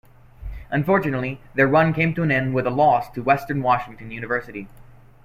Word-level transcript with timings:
Unfortunately, 0.71 1.39
their 1.53 1.67
run 1.67 1.93
came 1.93 2.15
to 2.15 2.23
an 2.23 2.31
end 2.31 2.55
with 2.55 2.65
a 2.65 2.71
loss 2.71 3.07
to 3.11 3.21
Western 3.21 3.61
Washington 3.61 4.09
University. 4.09 4.67